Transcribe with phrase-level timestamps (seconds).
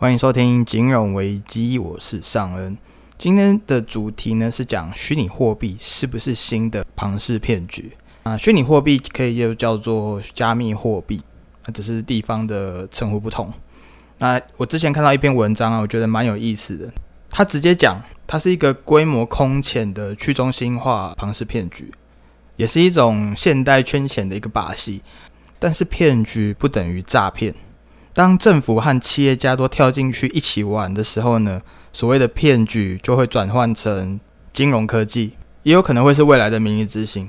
[0.00, 2.74] 欢迎收听金融危机，我是尚恩。
[3.18, 8.34] 今天的主题呢是讲虚拟货币是不是新的庞氏骗局啊？
[8.34, 11.20] 虚拟货币可以又叫做加密货币，
[11.66, 13.52] 那只是地方的称呼不同。
[14.16, 16.90] 那我之前看到一篇文章啊，我觉得蛮有意思的。
[17.28, 21.92] 他直接讲，它是一个规模空前的去中心化庞氏骗局，
[22.56, 25.02] 也是一种现代圈钱的一个把戏。
[25.58, 27.54] 但是骗局不等于诈骗。
[28.12, 34.18] 当政府和企业家都跳进去一起玩的时候呢，所谓的骗局就会转换成
[34.52, 35.32] 金融科技，
[35.62, 37.28] 也有可能会是未来的明日之星。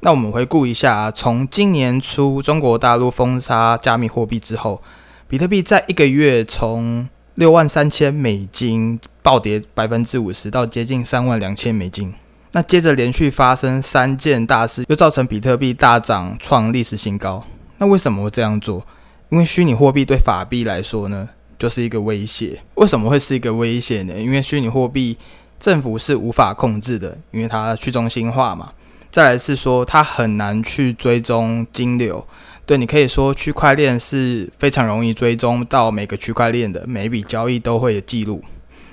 [0.00, 4.82] 那我们回顾一下，从今年初中国大陆封杀加密货币之后，
[5.28, 12.12] 比特币在一个月从六万三千美金暴跌百分之五十，到接近三万两千美金。
[12.52, 17.44] 那接着连续发生三件大事，又造成比特币大涨创历史新高。
[17.78, 18.86] 那为什么会这样做？
[19.30, 21.28] 因为虚拟货币对法币来说呢，
[21.58, 22.60] 就是一个威胁。
[22.74, 24.14] 为什么会是一个威胁呢？
[24.16, 25.16] 因为虚拟货币
[25.58, 28.72] 政府是无法控制的，因为它去中心化嘛。
[29.10, 32.26] 再来是说，它很难去追踪金流。
[32.66, 38.42] 对你可以说，区块链是非常容易追踪到每个区块链的每一笔交易都会有记录，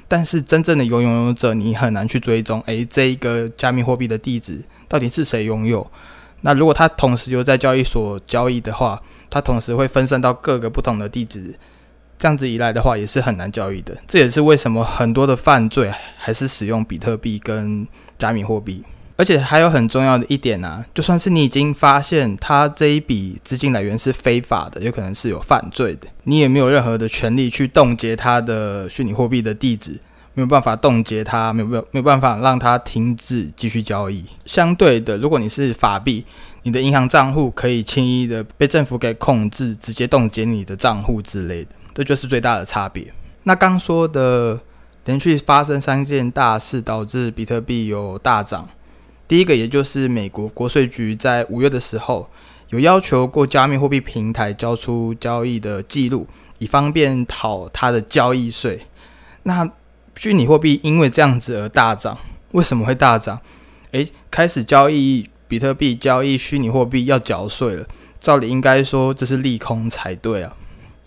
[0.08, 2.62] 但是真正的拥有者，你很难去追踪。
[2.66, 5.90] 诶，这一个加密货币的地址到底是谁拥有？
[6.42, 9.02] 那如果他同时又在交易所交易的话，
[9.32, 11.56] 它同时会分散到各个不同的地址，
[12.20, 13.98] 这样子一来的话，也是很难交易的。
[14.08, 17.88] 这也是为什么很多的犯罪还是使用比特币跟
[18.20, 18.84] 加密货币。
[19.18, 30.00] 而且还有很重要的一点呢，就算是你已经发现它这一笔资金来源是非法的，有可能是有犯罪的，你也没有任何的权利去冻结它的虚拟货币的地址。
[30.34, 34.24] 没有办法冻结它，没有没有没有办法让它停止继续交易。
[34.46, 36.24] 相对的，如果你是法币，
[36.64, 43.14] 你的银行账户可以轻易的被政府给控制，直接冻结你的账户之类的，这就是最大的差别。
[43.44, 44.60] 那刚说的
[45.06, 48.70] 连续发生三件大事，导致比特币有大涨。
[49.28, 52.30] 第一个，也就是美国国税局在五月的时候，
[52.70, 56.28] 有要求过加密货币平台交出交易的记录，
[56.60, 58.82] 以方便讨它的交易税。
[59.44, 59.72] 那
[60.16, 62.18] 虚拟货币因为这样子而大涨，
[62.52, 63.40] 为什么会大涨？
[63.92, 67.86] 诶，开始交易比特币、交易虚拟货币要缴税了，
[68.22, 70.56] 照理应该说这是利空才对啊，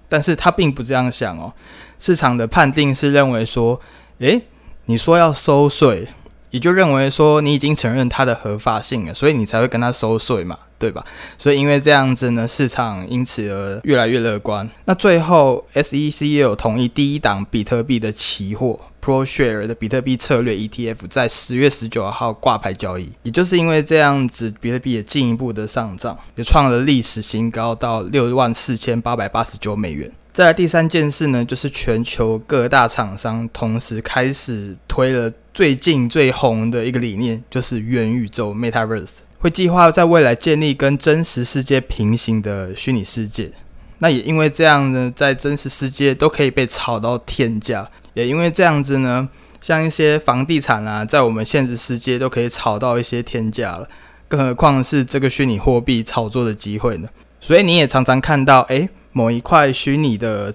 [0.07, 1.55] 但是他并不这样想哦。
[1.99, 3.81] 市场的判定是认为说，
[4.19, 4.43] 诶，
[4.85, 6.09] 你说要收税。
[6.55, 11.05] 也就认为说你已经承认它的合法性了，所以你才会跟他收税嘛，对吧？
[11.37, 14.71] 所以因为这样子呢，市场因此而越来越乐观。
[14.85, 23.11] 那最后，SEC 也有同意第一档比特币的期货 ProShare 的比特币策略 ETF 在十月十九号挂牌交易。
[23.25, 30.09] 也就是因为这样子，比特币也进一步的上涨，也创了历史新高，到六万四千八百八十九美元。
[30.35, 43.53] 再来第三件事呢，就是全球各大厂商同时开始推了最近最红的一个理念，就是元宇宙 （Metaverse），会计划在未来建立跟真实世界平行的虚拟世界。
[43.99, 49.29] 那也因为这样呢，在真实世界都可以被炒到天价，也因为这样子呢，
[49.61, 53.89] 像一些房地产啊，在我们现实世界都可以炒到一些天价了，
[54.27, 57.09] 更何况是这个虚拟货币炒作的机会呢？
[57.41, 58.89] 所以你也常常看到，诶。
[59.15, 60.53] 某一块虚拟的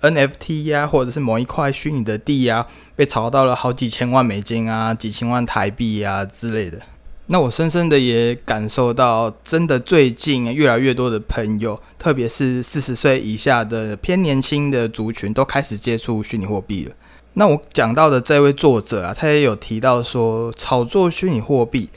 [0.00, 2.66] NFT 呀，或者是某一块虚拟的地呀，
[2.96, 6.80] 被炒到了好几千万美金啊，几千万台币呀之类的。
[7.26, 16.94] 那我深深的也感受到，真的最近越来越多的朋友，特别是四十岁以下的偏年轻的族群，都开始接触虚拟货币了。
[17.34, 21.90] 那我讲到的这位作者啊，他也有提到说，炒作虚拟货币，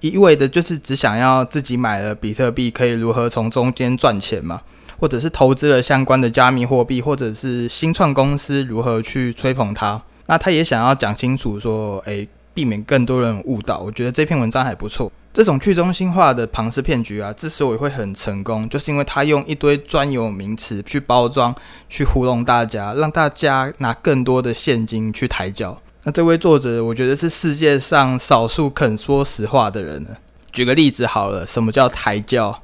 [0.00, 4.62] 意味的就是只想要自己买了比特币，可以如何从中间赚钱嘛？
[5.02, 10.00] 或者是投资了相关的加密货币，或者是新创公司如何去吹捧它？
[10.26, 13.80] 那他也想要讲清楚说，诶，避免更多人误导。
[13.80, 15.10] 我觉得这篇文章还不错。
[15.32, 21.52] 这种去中心化的庞氏骗局啊，之所以会很成功，就是因为他用一堆专有名词去包装，
[21.88, 25.82] 去糊弄大家，让大家拿更多的现金去抬轿。
[26.04, 30.10] 那这位作者，我觉得是世界上少数肯说实话的人了。
[30.52, 32.61] 举个例子好了，什么叫抬轿？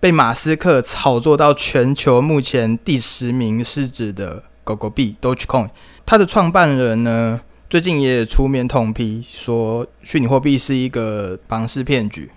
[0.00, 5.68] 被马斯克炒作到全球目前第十名市值的狗狗币 Dogecoin，
[6.06, 12.30] 它的创办人呢，最近也出面痛批说，虚拟货币是一个庞氏骗局，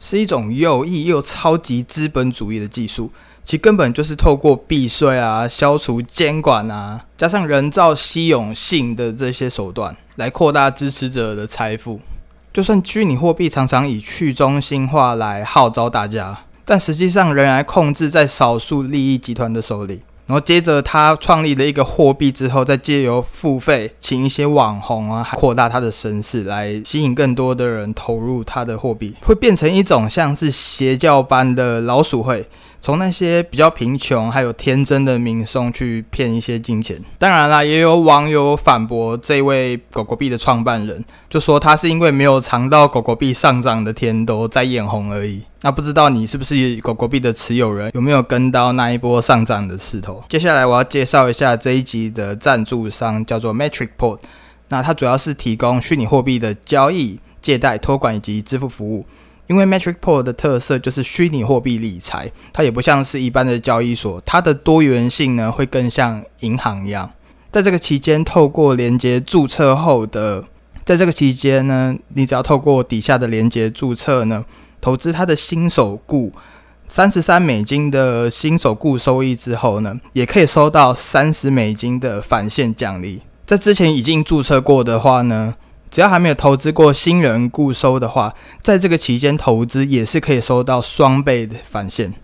[0.00, 3.12] 是一种有意又超级资本主义的技术，
[3.44, 12.00] 其根本就是透过避税啊、消除监管啊，加上人造稀有性的这些手段，来扩大支持者的财富。
[12.52, 16.45] 就算虚拟货币常常以去中心化来号召大家。
[16.66, 20.02] 但实际上仍然控制在少数利益集团的手里。
[20.26, 32.44] 然后接着他创立了一个货币之后，再借由付费请一些网红啊，扩大他的声势，来吸引更多的人投入他的货币，会变成一种像是邪教般的老鼠会。
[32.86, 45.42] 从那些比较贫穷还有天真的民众去骗一些金钱，当然啦，也有网友反驳这位狗狗币的创办人，就说他是因为没有尝到狗狗币上涨的甜头在眼红而已。
[45.62, 50.22] 那不知道你是不是狗狗币的持有人，有没有跟到那一波上涨的势头？
[50.28, 54.20] 接下来我要介绍一下这一集的赞助商，叫做 Metric Port。
[54.68, 59.04] 那它主要是提供虚拟货币的交易、借贷、托管以及支付服务。
[59.48, 67.10] 因为 Metric Pool 的特色就是虚拟货币理财，它也不像是一般的交易所，它的多元性呢会更像银行一样。
[67.52, 70.44] 在这个期间，透过连接注册后的，
[70.84, 74.44] 在这个期间呢，你只要透过底下的连接注册呢，
[74.80, 76.32] 投资它的新手股
[76.86, 83.22] 三十三美金的新手股收益之后呢，也可以收到三十美金的返现奖励。
[83.46, 85.54] 在之前已经注册过的话呢。
[85.90, 92.14] 只要还没有投资过新人固收的话，在这个期间投资也是可以收到双倍的返现。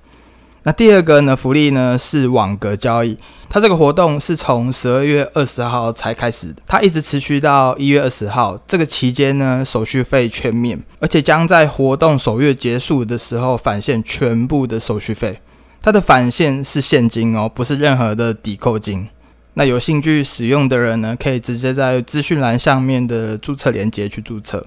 [0.64, 3.18] 那第二个呢，福利呢是网格交易，
[3.48, 8.56] 它这个活动是从十二月二十号才开始的，它一直持续到一月二十号。
[8.68, 15.40] 这个期间呢，手续费全免，而且将在活动首月结束的时候返现全部的手续费。
[15.82, 19.08] 它的返现是现金哦，不是任何的抵扣金。
[19.54, 24.66] 那有兴趣使用的人呢，可以直接在资讯栏上面的注册链接去注册。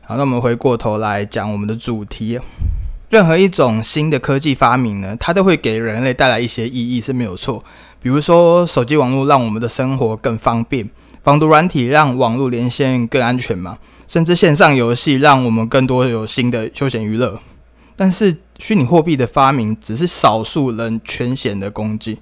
[0.00, 2.40] 好，那我们回过头来讲我们的主题。
[3.10, 7.62] 任何一种新的科技发明呢，它都会给人类带来一些意义是没有错。
[8.00, 10.88] 比如说，手机网络让我们的生活更方便，
[11.22, 17.38] 防毒软体让网络连线更安全嘛，甚至线上游戏让我们更多有新的休闲娱乐。
[17.94, 22.18] 但是，虚拟货币的发明只是少数人权险的工具。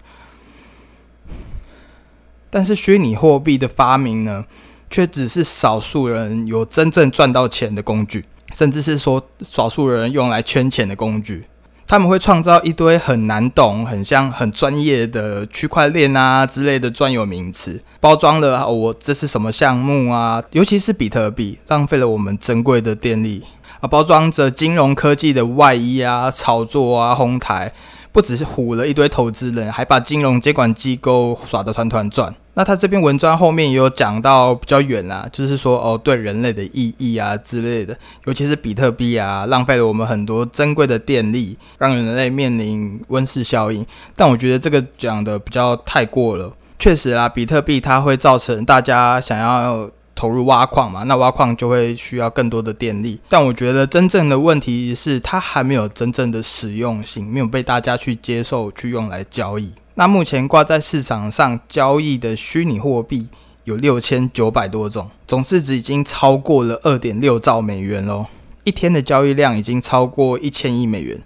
[2.50, 4.44] 但是虚拟货币的发明呢，
[4.90, 8.24] 却只是少数人有真正赚到钱的工具，
[8.54, 11.44] 甚至是说少数人用来圈钱的工具。
[11.86, 20.42] 他们会创造一堆很难懂、很像很专业的区块链啊之类的专有名词，包装了我这是什么项目啊？
[20.50, 23.42] 尤其是比特币，浪费了我们珍贵的电力
[23.80, 23.88] 啊！
[23.88, 27.72] 包装着金融科技的外衣啊，炒作啊，哄抬。
[28.12, 32.34] 不只是唬了一堆投资人，还把金融监管机构耍得团团转。
[32.54, 43.86] 那他这篇文章后面也有讲到比较远啦，就是说哦，对人类的意义啊之类的，尤其是比特币啊，浪费了我们很多珍贵的电力，让人类面临温室效应。
[44.16, 46.52] 但我觉得这个讲的比较太过了。
[46.78, 49.90] 确实啦，比特币它会造成大家想要。
[50.18, 53.20] 投入挖矿嘛，那挖矿就会需要更多的电力。
[53.28, 59.72] 但我觉得真正的问题是，它还没有真正的实用性，没有被大家去接受去用来交易。
[59.94, 63.28] 那目前挂在市场上交易的虚拟货币
[63.62, 68.26] 有六千九百多种，总市值已经超过了二点六兆美元喽。
[68.64, 71.22] 一天的交易量已经超过一千亿美元。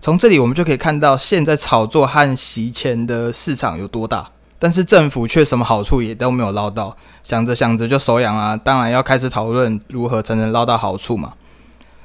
[0.00, 4.30] 从这里我们就可以看到，现在炒作和洗钱的市场有多大。
[4.60, 8.54] 但是政府却什么好处也都没有捞到，想着想着就手痒啊！
[8.56, 11.32] 当然要开始讨论如何才能捞到好处嘛。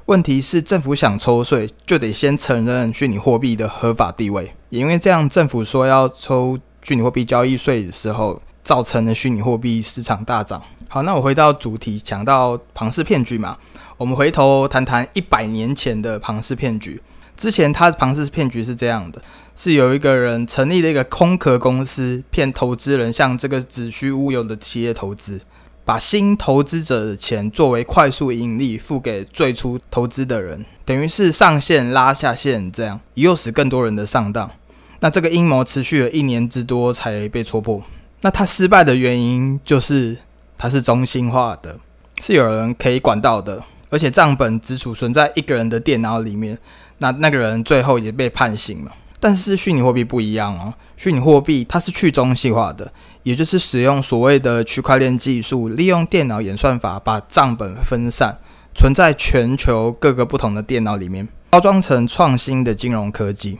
[0.05, 4.55] 问题是政府想抽税，就得先承认虚拟货币的合法地位。
[4.69, 10.61] 也因为这样，政府说要抽虚拟货币交易税的时候，造成了虚拟货币市场大涨。
[10.87, 13.57] 好，那我回到主题，讲到庞氏骗局嘛，
[13.97, 17.01] 我们回头谈谈一百年前的庞氏骗局。
[17.35, 19.21] 之前他庞氏骗局是这样的。
[19.55, 25.39] 是有一个人成立了一个空壳公司，骗投资人向这个子虚乌有的企业投资，
[25.85, 34.51] 把新投资者的钱作为快速盈利付给最初投资的人，等于是上线拉下线，这样诱使更多人的上当。
[34.99, 37.81] 那这个阴谋持续了一年之多才被戳破。
[38.21, 40.17] 那他失败的原因就是
[40.57, 41.79] 他是中心化的，
[42.19, 46.57] 是有人可以管到的，而且账本只储存在一个人的电脑里面。
[46.97, 48.91] 那那个人最后也被判刑了。
[49.19, 52.91] 但是虚拟货币不一样哦，虚拟货币它是去中心化的，
[53.23, 58.37] 也就是使用所谓的区块链技术，利用电脑演算法把账本分散，
[58.75, 63.57] 存在全球各个不同的电脑里面，包装成创新的金融科技，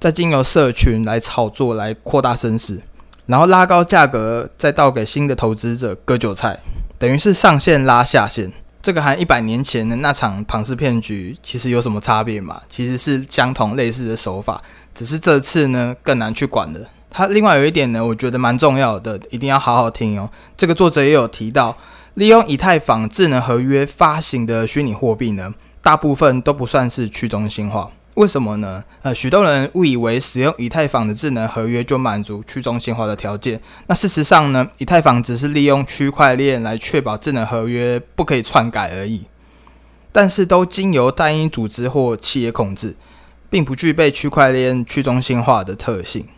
[0.00, 2.80] 再经由社群来炒作，来扩大声势，
[3.26, 6.58] 然后拉高价格，再倒给新的投资者割韭菜，
[6.98, 8.50] 等于是上线拉下线。
[8.82, 12.60] 这个和一百年前的那场庞氏骗局其实有什么差别嘛？
[12.68, 14.62] 其实是相同类似的手法，
[14.94, 16.80] 只是这次呢更难去管了。
[17.10, 20.30] 它另外有一点呢，我觉得蛮重要的，一定要好好听哦。
[20.56, 21.76] 这个作者也有提到，
[22.14, 27.90] 利用以太坊智能合约发行的虚拟货币呢，大部分都不算是去中心化。
[28.20, 28.84] 为什么呢？
[29.00, 33.58] 呃，许多人误以为使用以太坊的智能合约就满足去中心化的条件。
[33.86, 39.24] 那事实上呢，以太坊只是利用区块链来确保智能合约不可以篡改而已。
[40.12, 42.94] 但是都经由单一组织或企业控制，
[43.48, 46.28] 并不具备区块链去中心化的特性。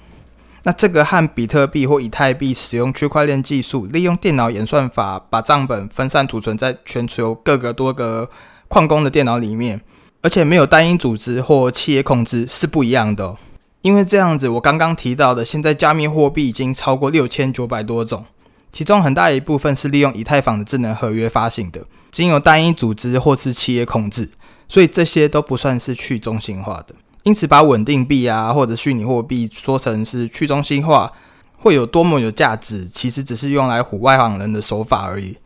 [0.62, 8.30] 那这个和比特币或以太币使用区块链技术，利用电脑演算法把账本分散储存在全球各个多个
[8.68, 9.80] 矿工的电脑里面。
[10.22, 13.36] 而且没有单一组织或企业控制是不一样的，
[13.82, 18.24] 因为这样子，我刚刚提到的，现在加密货币已经超过六千九百多种，
[18.70, 24.30] 其中很大一部分是利用以太坊的智能合约发行的，仅有单一组织或是企业控制，
[24.68, 26.94] 所以这些都不算是去中心化的。
[27.24, 31.12] 因此，把稳定币啊或者虚拟货币说成是去中心化，
[31.56, 35.36] 会有多么有价值，其实只是用来唬外行人的手法而已。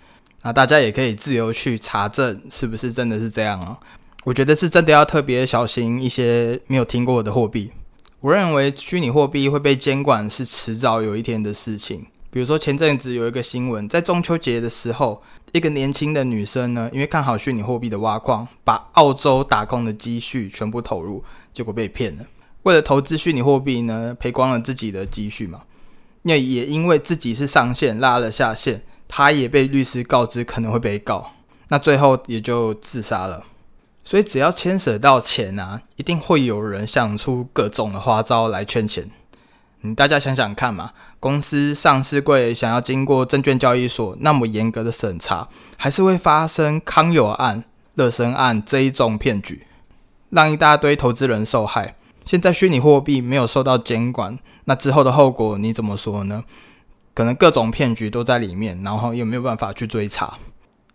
[0.42, 3.78] 那大家也可以自由去查证，是不是真的是这样啊？
[4.26, 7.70] 我觉得是真的要特别小心一些没有听过的货币。
[8.18, 12.04] 我认为虚拟货币会被监管是迟早有一天的事情。
[12.28, 21.22] 比如说前阵子有一个新闻，在中秋节的时候，一个年轻的女生呢，因为看好虚拟货币的挖矿，把澳洲打工的积蓄全部投入，
[21.54, 22.24] 结果被骗了。
[22.64, 25.62] 为了投资虚拟货币呢，赔光了自己的积蓄嘛。
[26.22, 31.30] 那也因为自己是上线拉了下线，她也被律师告知可能会被告，
[31.68, 33.44] 那最后也就自杀了。
[34.06, 39.10] 所以只要牵涉到钱啊，一定会有人想出各种的花招来圈钱。
[39.82, 47.64] 嗯，大家想想看嘛，公司上市柜想要经过证券交易所那么严格的审查，还是会发生康友案、
[47.96, 49.66] 乐生案这一种骗局，
[50.30, 51.96] 让一大堆投资人受害。
[52.24, 56.44] 现在虚拟货币没有受到监管，那之后的后果你怎么说呢？
[57.12, 60.38] 可能各种骗局都在里面，然后又没有办法去追查。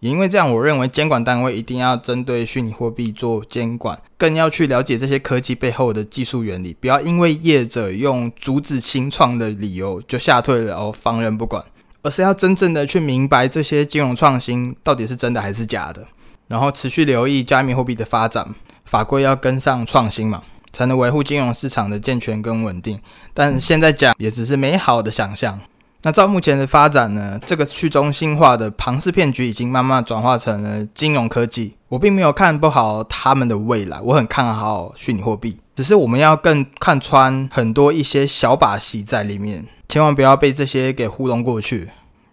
[0.01, 11.63] 也因为这样，我认为监管单位一定要针对虚拟货币做监管，更要去了解这些科技背后的技术原理，不要因为业者用阻止新创的理由就吓退了哦，放任不管，
[12.01, 16.07] 而是要真正的去明白这些金融创新到底是真的还是假的，
[16.47, 18.55] 然后持续留意加密货币的发展，
[18.85, 20.41] 法规要跟上创新嘛，
[20.73, 22.99] 才能维护金融市场的健全跟稳定。
[23.35, 25.59] 但现在讲也只是美好的想象。
[26.03, 31.75] 那照目前的发展呢，这个去中心化的庞氏骗局已经慢慢转化成了金融科技。
[31.89, 35.57] 我并没有看不好他们的未来，我很看好虚拟货币。
[35.75, 41.89] 只是我们要更看穿很多一些小把戏在里面，千万不要被这些给糊弄过去。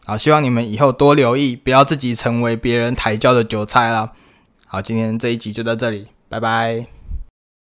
[0.07, 4.13] 好，希望你们以后多留意，不要自己成为别人抬轿的韭菜啦。
[4.67, 6.98] 好，今天这一集就到这里，拜拜。